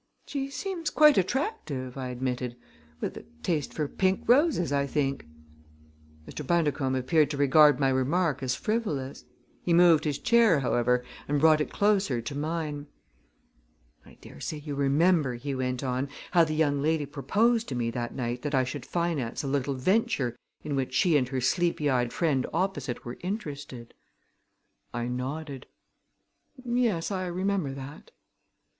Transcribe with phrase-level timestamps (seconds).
[0.25, 2.55] "She seems quite attractive," I admitted,
[3.01, 5.27] "with a taste for pink roses, I think."
[6.27, 6.41] Mr.
[6.43, 9.25] Bundercombe appeared to regard my remark as frivolous.
[9.61, 12.87] He moved his chair, however, and brought it closer to mine.
[14.03, 17.91] "I dare say you remember," he went on, "how the young lady proposed to me
[17.91, 21.91] that night that I should finance a little venture in which she and her sleepy
[21.91, 23.93] eyed friend opposite were interested."
[24.95, 25.67] I nodded.
[26.65, 28.09] "Yes, I remember that."